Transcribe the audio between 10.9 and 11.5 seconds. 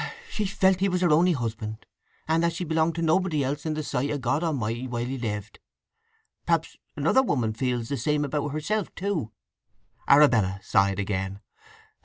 again.